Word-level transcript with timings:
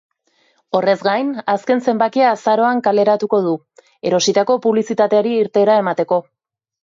Horrez 0.77 1.01
gain, 1.07 1.27
azken 1.53 1.81
zenbakia 1.91 2.31
azaroan 2.37 2.81
kaleratuko 2.87 3.41
du, 3.49 3.53
erositako 4.11 4.57
publizitateari 4.65 5.35
irteera 5.45 5.77
emateko. 5.85 6.19